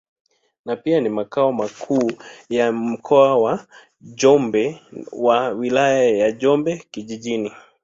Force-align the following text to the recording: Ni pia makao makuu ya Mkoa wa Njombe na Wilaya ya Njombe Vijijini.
Ni 0.65 0.75
pia 0.75 1.01
makao 1.11 1.51
makuu 1.53 2.11
ya 2.49 2.71
Mkoa 2.71 3.37
wa 3.37 3.67
Njombe 4.01 4.81
na 5.21 5.49
Wilaya 5.49 6.03
ya 6.09 6.31
Njombe 6.31 6.83
Vijijini. 6.93 7.51